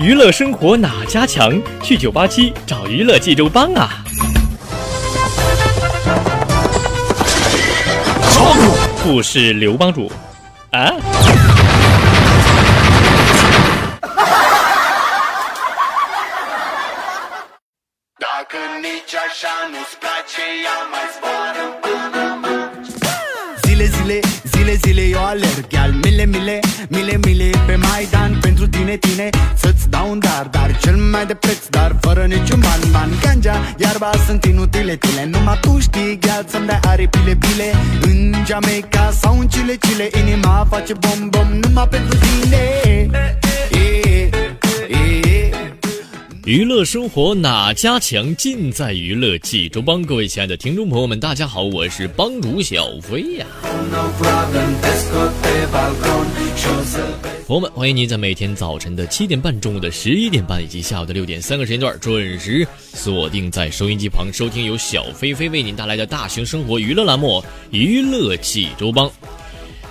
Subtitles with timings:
[0.00, 1.60] 娱乐生活哪家强？
[1.82, 4.02] 去九八七找娱乐济州帮啊！
[9.02, 10.10] 不是刘帮主
[10.70, 10.90] 啊。
[23.62, 29.30] Zile, zile, zile, zile eu alerg Iar mile, mile, mile, mile pe Maidan Pentru tine, tine,
[29.54, 29.69] să-ți
[31.20, 33.10] mai de preț, dar fără niciun ban, ban.
[33.22, 37.74] Ganja, iarba sunt inutile, tile Numai tu știi, gheal să-mi dai aripile, bile.
[38.02, 42.89] În Jamaica sau în Chile, Chile Inima face bom, bom, numai pentru tine
[46.50, 48.34] 娱乐生活哪家强？
[48.34, 50.02] 尽在娱乐济州帮。
[50.02, 53.46] 各位亲爱的听众朋友们，大家好，我是帮主小飞呀。
[57.46, 69.06] 朋友们，欢迎您在每天早晨的七点半、中午的十一点半以及下午的六点三个时间段准时锁定在收音机旁收听由小飞飞为您带来的大型生活娱乐栏目《娱乐济州帮》。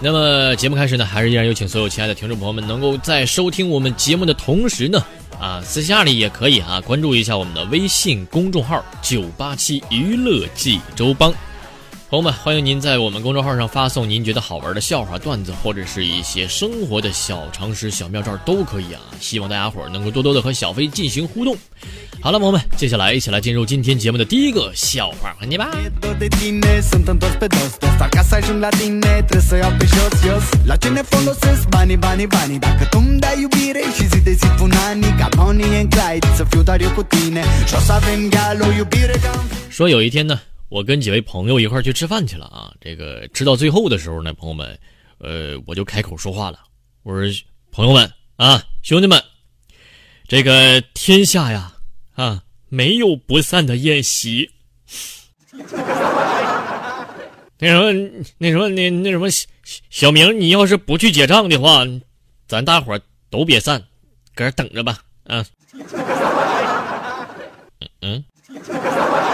[0.02, 5.02] 那么节目开始呢，还是依然有请所有亲爱的听众朋友们，能够在收听我们节目的同时呢。
[5.40, 11.34] 啊，私下里也可以啊，关注一下我们的微信公众号“九八七娱乐济州帮”。
[12.10, 21.56] 朋友们欢迎您在我们公众号上发送您觉得好玩的笑话段子或者是一些生活的小常识小妙招都可以啊希望大家伙儿能够多多的和小飞进行互动。
[22.20, 25.70] 好了朋友们接下来一起来进入今天节目的第一个笑话环节吧
[39.70, 40.40] 说有一天呢
[40.70, 42.72] 我跟几位朋友一块去吃饭去了啊。
[42.80, 44.80] 这个吃到最后的时候呢，朋友们，
[45.18, 46.60] 呃，我就开口说话了，
[47.04, 49.22] 我说：“朋友们啊，兄弟们，
[50.28, 51.74] 这个天下呀，
[52.14, 54.50] 啊，没有不散的宴席。
[55.52, 55.68] 那
[57.68, 57.92] 什么，
[58.38, 59.28] 那什么，那那什么，
[59.90, 61.84] 小明，你要是不去结账的话，
[62.48, 62.98] 咱大伙
[63.30, 63.84] 都别散，
[64.36, 65.00] 搁这等着吧。
[65.26, 65.46] 啊，
[68.02, 69.29] 嗯。” Mai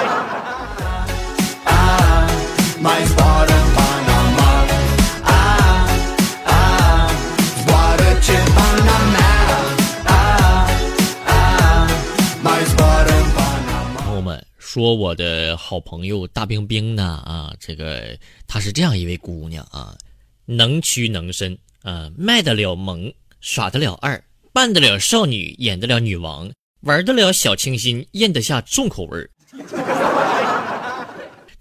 [14.75, 19.95] 说，我的好朋友大冰冰呢啊，这个她是这样一位姑娘啊，
[20.43, 23.09] 能屈能伸啊，卖得了萌，
[23.39, 24.21] 耍得了二，
[24.51, 29.29] 扮得了少女，演得了女王，玩得了小清新，咽得下重口味儿。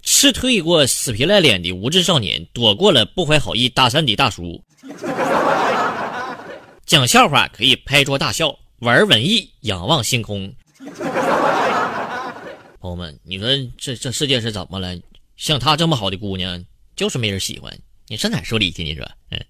[0.01, 4.61] 吃退过死皮赖脸的无知少年，躲过了不怀好意搭讪的大叔。
[6.85, 10.53] 讲笑话可以拍桌大笑，玩文艺仰望星空。
[12.85, 13.47] 朋友们，你说
[13.79, 14.95] 这这世界是怎么了？
[15.37, 16.63] 像她这么好的姑娘，
[16.95, 17.75] 就是没人喜欢。
[18.07, 18.83] 你上哪说理去？
[18.83, 19.43] 你说，嗯。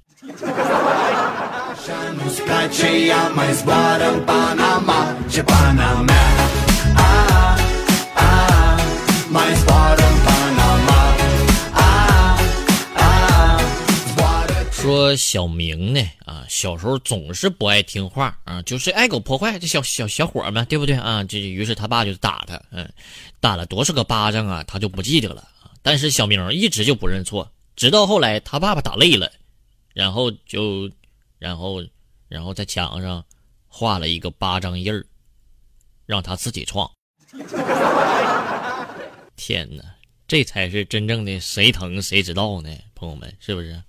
[14.85, 21.23] 说小明呢啊，小时候总是不爱听话啊，就是爱搞破坏，这小小小伙儿嘛，对不对啊？
[21.23, 22.87] 这于是他爸就打他，嗯，
[23.39, 25.43] 打了多少个巴掌啊，他就不记得了。
[25.81, 29.31] 但是小明一直就不认错，直到后来他爸爸打累了，
[29.91, 30.87] 然后就，
[31.39, 31.83] 然后，
[32.27, 33.25] 然后在墙上
[33.67, 35.03] 画了一个巴掌印儿，
[36.05, 36.87] 让他自己创。
[39.35, 39.83] 天哪，
[40.27, 43.81] 这才是真正的谁疼谁知道呢，朋友们，是不是？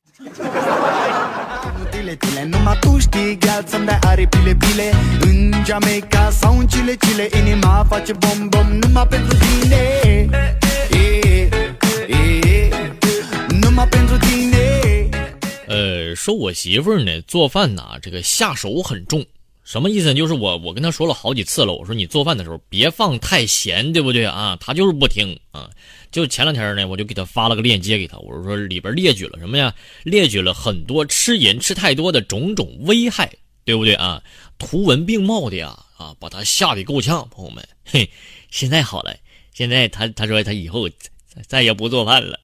[15.68, 19.24] 呃，说我媳妇儿呢做饭呐，这个下手很重，
[19.64, 20.14] 什么意思？
[20.14, 24.56] 就是我我跟她说了好几次了，我说你做饭的时候别放太咸，对不对啊？
[24.60, 25.68] 她就是不听啊。
[26.16, 29.74] 就前两天呢，我就给他发了个链接给他，我说说里边列举了什么呀？
[30.02, 33.30] 列举了很多吃盐吃太多的种种危害，
[33.66, 34.22] 对不对啊？
[34.56, 38.08] 图文并茂的呀，啊，把他吓得够呛，朋友们，嘿，
[38.50, 39.14] 现在好了，
[39.52, 40.96] 现在他他说他以后再
[41.46, 42.40] 再也不做饭了。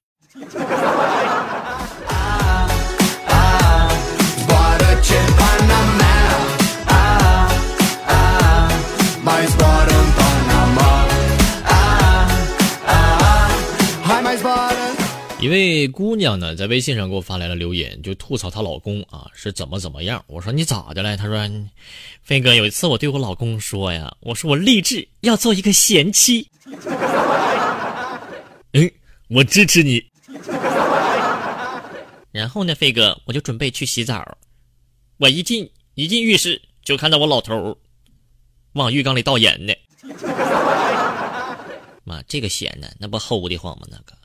[15.53, 20.25] 位姑娘呢，在微信上给我发来了留言，就吐槽她老公啊是怎么怎么样。
[20.25, 21.15] 我说你咋的了？
[21.15, 21.47] 她说，
[22.23, 26.49] 飞哥有一次我对我老公说呀，我说我立志要做一个贤妻。
[28.73, 28.91] 嗯，
[29.29, 30.03] 我支持你。
[32.31, 34.35] 然后呢，飞哥，我就准备去洗澡，
[35.17, 37.77] 我一进一进浴室就看到我老头
[38.73, 39.73] 往浴缸里倒盐呢。
[42.03, 43.85] 妈，这个咸呢，那不齁的慌吗？
[43.91, 44.17] 那个。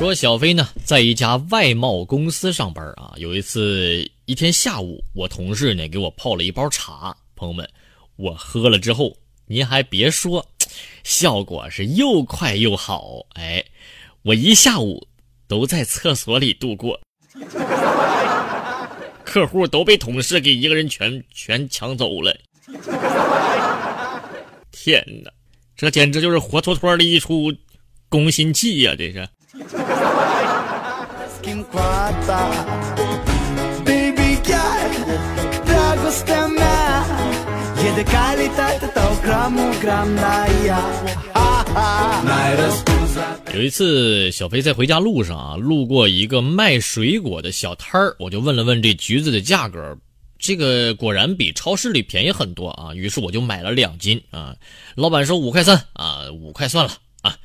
[0.00, 3.12] 说小飞呢，在一家外贸公司上班啊。
[3.16, 7.68] 有一次，一天下午，我同事呢给我泡了一包茶，朋友们，
[8.16, 9.14] 我喝了之后，
[9.46, 10.44] 您还别说，
[11.04, 13.18] 效果是又快又好。
[13.34, 13.62] 哎，
[14.22, 15.06] 我一下午
[15.50, 16.96] 都在厕所里度过，
[19.26, 22.32] 客户都被同事给一个人全全抢走了。
[24.70, 25.30] 天哪，
[25.76, 27.52] 这简直就是活脱脱的一出
[28.08, 29.28] 攻心计呀、这是。
[43.54, 49.96] 有一次，小飞在回家路上啊，路过一个卖水果的小摊儿，我就问了问这橘子的价格，
[50.38, 52.94] 这个果然比超市里便宜很多啊。
[52.94, 54.56] 于是我就买了两斤啊，
[54.94, 57.36] 老板说五块三啊，五块算了啊。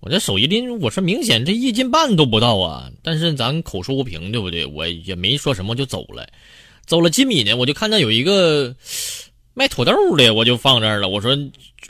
[0.00, 4.66] 我这手一拎，我说明显这一斤半都不到啊，但是咱口说无凭，对不对？
[4.66, 6.26] 我也没说什么就走了。
[6.84, 8.76] 走了几米呢，我就看到有一个
[9.54, 11.08] 卖土豆的，我就放这儿了。
[11.08, 11.36] 我说，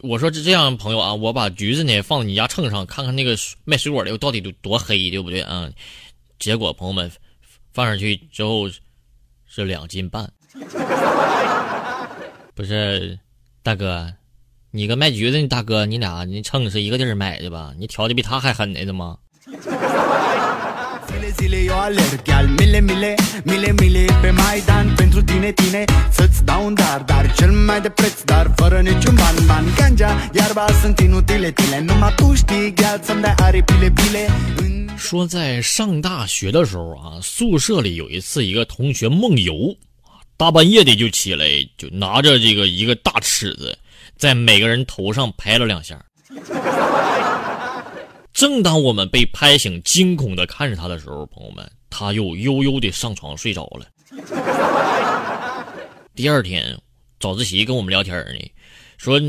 [0.03, 3.35] 我说这这样，朋友啊，我把橘子呢放你家秤上，看看那个
[3.65, 5.71] 卖水果的到底有多黑，对不对啊？
[6.39, 7.11] 结果朋友们
[7.73, 8.69] 放上去之后
[9.47, 10.31] 是两斤半，
[12.55, 13.19] 不是
[13.63, 14.13] 大哥，
[14.71, 17.73] 你跟卖橘子的大哥，你俩那秤是一个地儿买的吧？
[17.79, 19.19] 你调的比他还狠呢，怎么？
[21.37, 23.15] Zile, zile eu alerg Iar mile, mile,
[23.45, 27.89] mile, mile Pe Maidan pentru tine, tine Să-ți dau un dar, dar cel mai de
[27.89, 33.01] preț Dar fără niciun ban, ban Ganja, iarba sunt inutile, tile Numai tu știi, gheal
[33.03, 39.77] să-mi dai aripile, bile În 说在上大学的时候啊，宿舍里有一次一个同学梦游，
[40.37, 41.47] 大半夜的就起来，
[41.77, 43.77] 就拿着这个一个大尺子，
[44.17, 46.01] 在每个人头上拍了两下。
[48.35, 53.87] 正当我们被拍醒，惊恐的看着他的时候，朋友们，他又悠悠的上床睡着了。
[56.17, 56.77] 第二天，
[57.21, 58.41] 早自习跟我们聊天呢，
[58.99, 59.21] 说：“，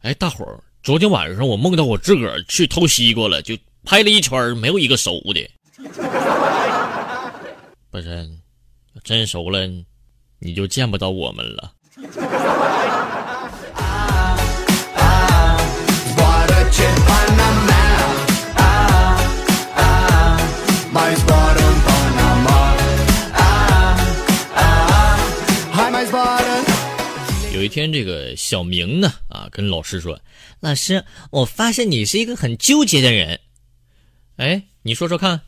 [0.00, 3.54] 哎，大伙儿，昨天晚上我梦到我自个儿去偷西瓜了，就
[3.84, 5.46] 拍了一圈，没有一个熟的。
[7.90, 8.26] 不是，
[9.04, 9.68] 真熟了，
[10.38, 11.72] 你就见不到我们了。
[27.64, 30.20] 有一天，这个小明呢，啊，跟老师说
[30.60, 33.40] ：“老师，我发现你是一个很纠结的人。
[34.36, 35.40] 哎，你说说看，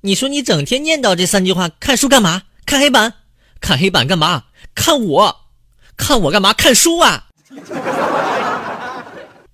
[0.00, 2.44] 你说你整天念叨这三句话，看书干嘛？
[2.64, 3.12] 看黑板，
[3.60, 4.46] 看黑板干嘛？
[4.74, 5.50] 看我，
[5.98, 6.54] 看我干嘛？
[6.54, 7.28] 看书啊！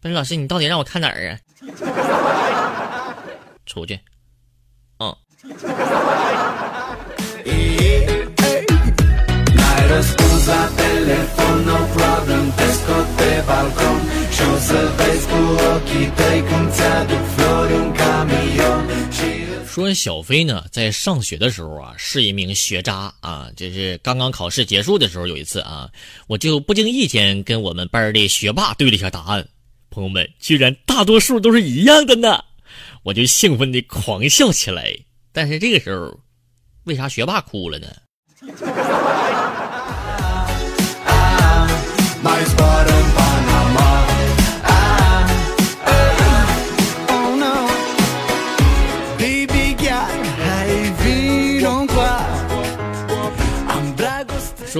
[0.00, 1.40] 不是老师，你到底让我看哪儿啊？
[3.66, 3.98] 出去。
[4.98, 5.16] 嗯，
[19.92, 23.50] 小飞呢，在上学的时候啊，是一名学渣啊。
[23.56, 25.90] 就是刚刚考试结束的时候，有一次啊，
[26.28, 29.48] 我就不经意间跟我们班的学霸对了一下答案，
[29.90, 32.44] 朋友们，居然大多数都是一样的呢，
[33.02, 34.94] 我就兴奋的狂笑起来。
[35.32, 36.16] 但是这个时候，
[36.84, 37.88] 为啥学霸哭了呢？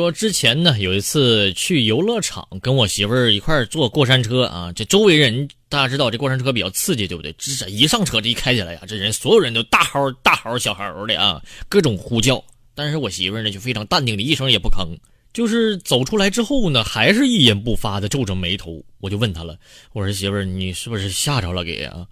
[0.04, 7.34] 说之前呢，有一次去游乐场，跟我媳妇儿一块坐过山车啊，这周围人大家知道这过山车比较刺激，对不对？
[7.38, 12.42] 这一上车这一开起来呀，这人所有人都大嚎大嚎小嚎的啊，各种呼叫。
[12.74, 14.86] 但是我媳妇儿呢就非常淡定的一声也不吭，
[15.32, 18.84] 就是走出来之后呢，还是一言不发的皱着眉头。
[19.00, 19.58] 我就问她了，
[19.94, 22.06] 我说媳妇儿，你是不是吓着了给啊？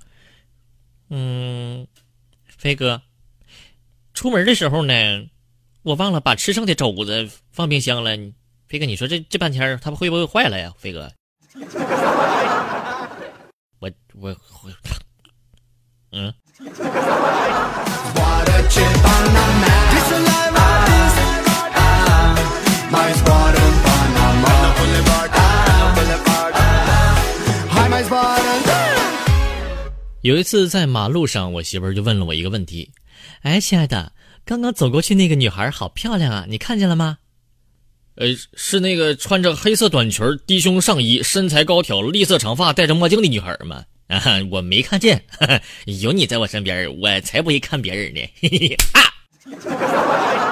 [1.10, 1.86] 嗯，
[2.56, 3.02] 飞哥，
[4.14, 5.24] 出门的时候呢，
[5.82, 8.16] 我忘了把吃剩的肘子放冰箱了。
[8.68, 10.72] 飞哥，你说这这半天它会不会坏了呀？
[10.78, 11.10] 飞哥。
[13.80, 14.70] 我我我，
[16.12, 16.32] 嗯。
[30.20, 32.92] 有一次在马路上，我媳妇儿就问了我一个问题
[33.42, 34.12] ：“哎，亲爱的，
[34.44, 37.18] 刚刚走过去那个女孩好漂亮啊，你看见了吗？”
[38.16, 43.84] 呃，是那个穿着黑色短裙、低胸上衣、身材高挑、栗色长发、戴着墨镜的女孩吗？
[44.08, 44.20] 啊，
[44.50, 45.24] 我没看见。
[46.00, 48.20] 有你在我身边，我才不会看别人呢。
[48.40, 49.00] 嘿嘿啊！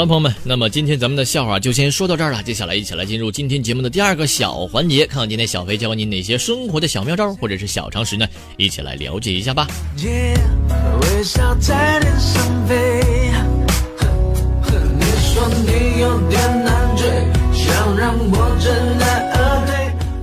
[0.00, 2.42] 了，朋友们，那么今天咱们的笑话就先说到这儿了。
[2.42, 8.26] 接下来一起来进入今天节目的第二个小环节，看看今天小飞教你哪些生活的小妙招或者是小常识呢？
[8.56, 9.66] 一起来了解一下吧。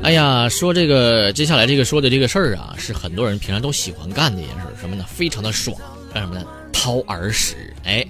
[0.01, 5.05] 哎呀，说这个接下来这个说的这个事儿啊，是很多人平常都喜欢干的一件事，什么呢？
[5.07, 5.77] 非常的爽，
[6.11, 6.43] 干什么呢？
[6.73, 8.03] 掏耳屎，哎。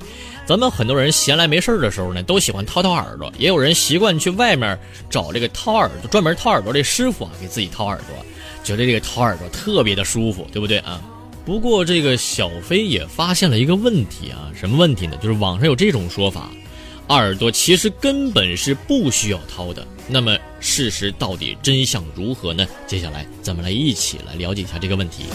[0.47, 8.15] 咱们很多人闲来没事儿的时候呢，都喜欢掏掏耳朵，也有人习惯去外面找这个掏耳朵专门掏耳朵的师傅啊，给自己掏耳朵，
[8.63, 11.01] 觉得这个掏耳朵特别的舒服，对不对啊？
[11.45, 15.17] 不过这个小飞也发现了一个问题啊，什么问题呢？
[15.17, 16.49] 就是网上有这种说法，
[17.09, 19.85] 耳朵其实根本是不需要掏的。
[20.07, 22.65] 那么事实到底真相如何呢？
[22.87, 25.25] 接下来咱们来一起来了解一下这个问题。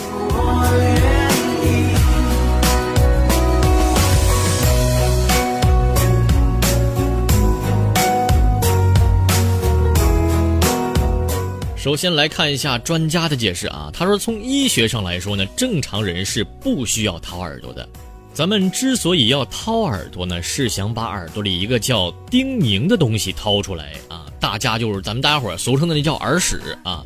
[11.82, 17.88] 首先来看一下专家的解释啊，他说从医学上来说呢，正常人是不需要掏耳朵的。
[18.32, 24.26] 咱们之所以要掏耳朵呢，是想把耳朵里一个叫丁宁的东西掏出来啊。
[24.38, 27.04] 大家就是咱们大家伙俗称的那叫耳屎啊。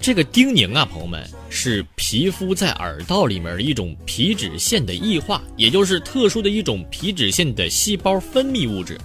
[0.00, 8.96] 这个丁宁啊，朋友们是皮肤在耳道里面的一种皮脂腺的异化，也就是特殊的一种皮脂腺的细胞分泌物质，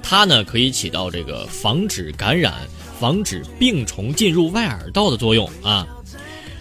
[0.00, 2.54] 它呢可以起到这个防止感染。
[3.00, 5.86] 防止病虫进入外耳道的作用啊，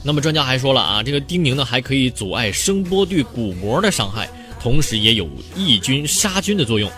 [0.01, 4.29] 那么专家还说了啊，这个丁宁呢还可以阻碍声波对鼓膜的伤害，
[4.62, 6.89] 同时也有抑菌杀菌的作用。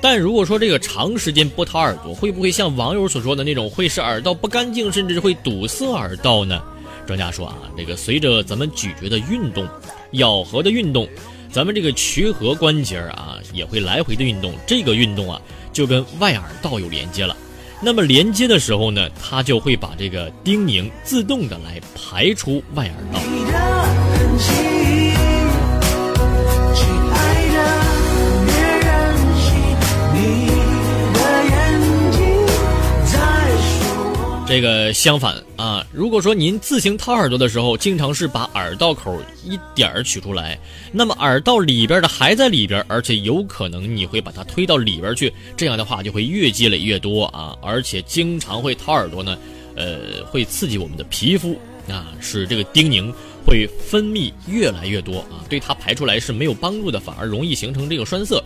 [0.00, 6.62] 但如果说这个长时间不掏耳朵，会不会像网友所说的那种会使耳道不干净，甚至会堵塞耳道呢？
[7.06, 9.68] 专家说啊，这个随着咱们咀嚼的运动、
[10.12, 11.06] 咬合的运动，
[11.50, 15.38] 咱们这个曲颌关节啊也会来回的运动，这个运动啊
[15.74, 17.36] 就跟外耳道有连接了。
[17.84, 23.18] 那么连接的时候呢，它就会把这个叮咛自动的来排出外耳道。
[34.52, 40.58] 这个相反啊，如果说您自行掏耳朵的时候，经常是把耳道口一点儿取出来，
[40.92, 49.38] 那么耳道里边的还在里边，而且有可能你会把它推到里边去，这样的话就会越积累越多啊，而且经常会掏耳朵呢，
[49.74, 53.10] 呃，会刺激我们的皮肤啊，使这个叮咛
[53.46, 58.38] 会分泌越来越多啊，对它排出来是没有帮助的，反而容易形成这个栓塞。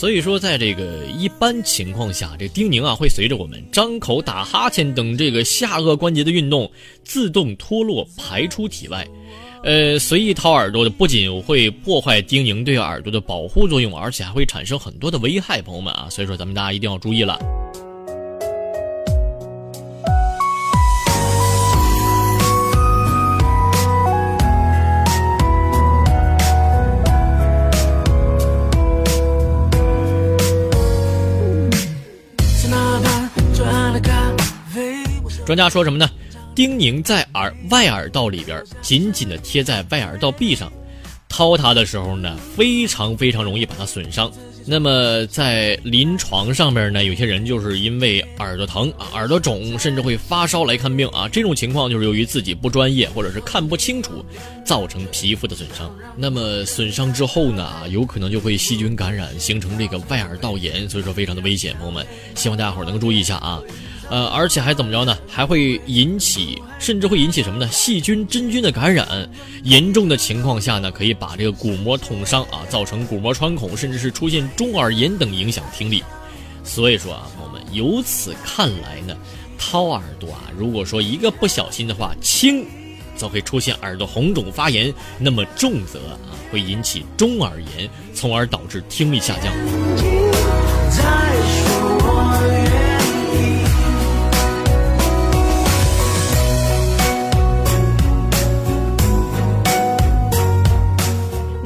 [0.00, 6.72] 所以说，在这个一般情况下，这丁宁啊会随着我们张口、打哈欠等这个下颚关节的运动，
[7.04, 9.06] 自动脱落排出体外。
[9.62, 17.38] 呃，随意掏耳朵的不仅会破坏丁宁对耳朵的保护作用，而且还会产生很多的危害，朋友们啊，所以说咱们大家一定要注意了。
[35.50, 36.08] 专家说什么呢？
[36.54, 40.72] 钉拧在耳外耳道里边，紧紧的贴在外耳道壁上。
[41.28, 44.30] 掏它的时候呢，非常非常容易把它损伤。
[44.64, 51.28] 那么在临床上面呢，有些人就是因为耳朵疼啊、耳朵肿，甚至会发烧来看病啊。
[51.28, 54.24] 这种情况就是由于自己不专业或者是看不清楚，
[54.64, 55.92] 造成皮肤的损伤。
[56.16, 61.74] 那么损伤之后呢，啊有可能就会细菌感染，形成这个外耳道炎，所以说非常的危险。
[61.78, 63.60] 朋友们，希望大家伙能注意一下啊。
[64.10, 65.16] 呃，而且还怎么着呢？
[65.28, 67.70] 还会引起，甚至会引起什么呢？
[67.70, 69.06] 细菌、真菌的感染。
[69.62, 76.02] 严重的情况下呢，可以把这个鼓膜捅伤啊，造成鼓膜穿孔，甚至是出现中耳炎等，影响听力。
[76.64, 79.16] 所以说啊，朋友们，由此看来呢，
[79.56, 82.66] 掏耳朵啊，如果说一个不小心的话，轻，
[83.16, 86.18] 则会出现耳朵红肿发炎；那么重则啊，
[86.50, 89.52] 会引起中耳炎，从而导致听力下降。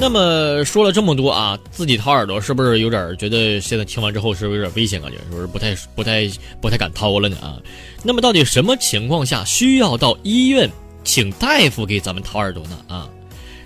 [0.04, 5.16] 那么说了这么多啊，自己掏耳朵是不是有点觉得现在听完之后是不是有点危险感觉？
[5.16, 6.30] 是不是不太不太
[6.61, 7.56] 不太敢掏了呢啊？
[8.02, 10.70] 那么到底什么情况下需要到医院
[11.04, 12.78] 请大夫给咱们掏耳朵呢？
[12.87, 13.08] 啊，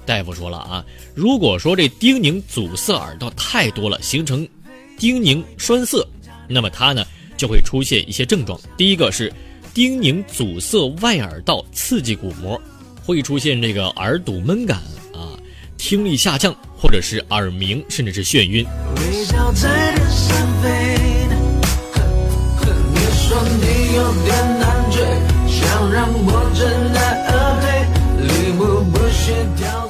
[0.06, 4.46] 大夫说了啊，如果说这叮咛阻塞耳道太多了，形成
[4.96, 6.06] 叮咛栓塞，
[6.48, 7.04] 那么它呢
[7.36, 8.56] 就会出现一些症状。
[8.76, 9.32] 第一个是
[9.74, 12.62] 叮咛阻塞外耳道，刺激鼓膜，
[13.04, 14.80] 会出现这个耳堵闷感。
[15.78, 18.66] 听力下降，或者是耳鸣，甚至是眩晕。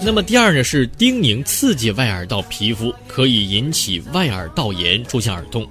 [0.01, 5.67] 那么第二呢，是叮咛刺激外耳道皮肤，可以引起外耳道炎，出现耳痛。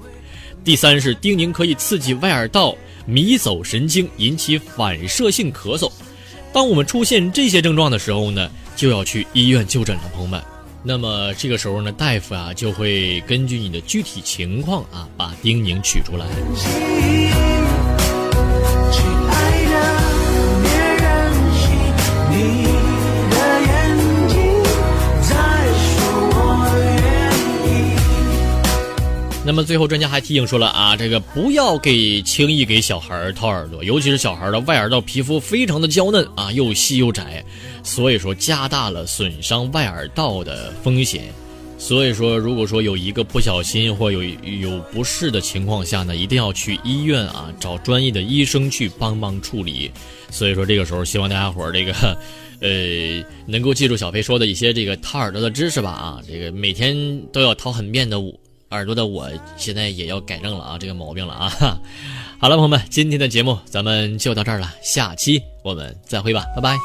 [0.64, 5.90] 第三是叮咛可以刺激外耳道迷走神经，引起反射性咳嗽。
[6.52, 8.50] 当我们出现这些症状的时候呢？
[8.78, 10.42] 就要去医院就诊了，朋友们。
[10.84, 16.28] 那么这个时候呢，大夫啊就会根据你的具体情况啊，把丁宁取出来。
[29.48, 37.42] 那么最后，专家还提醒说了啊，这个不要给轻易给小孩掏耳朵，尤其是小孩的外耳道皮肤非常的娇嫩啊，又细又窄，
[37.82, 41.34] 所以说加大了损伤外耳道的风险。
[41.78, 49.90] 所以说，如果说有一个不小心或有有不适的情况下呢，一定要去医院啊，找专业的医生去帮忙处理。
[50.30, 51.94] 所以说，这个时候希望大家伙儿这个，
[52.60, 58.22] 呃，能够记住小飞说的一些这个 掏耳朵的知识吧啊，这个每天都要掏很遍的。
[58.70, 61.80] 耳朵的我现在也要改正了啊，这个毛病了啊！
[62.40, 66.78] 好了，朋友们，今天的节目咱们就到这儿了，下期我们再会吧，拜拜。